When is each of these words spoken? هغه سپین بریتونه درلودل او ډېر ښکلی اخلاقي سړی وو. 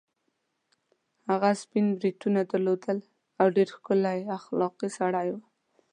هغه 1.29 1.49
سپین 1.61 1.85
بریتونه 1.99 2.39
درلودل 2.51 2.99
او 3.39 3.47
ډېر 3.55 3.67
ښکلی 3.75 4.19
اخلاقي 4.37 4.89
سړی 4.97 5.27
وو. 5.31 5.41